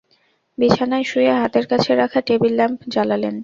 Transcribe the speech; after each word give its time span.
বিছানায় 0.57 1.05
শুয়ে 1.11 1.31
হাতের 1.41 1.65
কাছে 1.71 1.91
রাখা 1.95 2.19
টেবিল 2.27 2.53
ল্যাম্প 2.57 2.79
জ্বালালেন। 2.93 3.35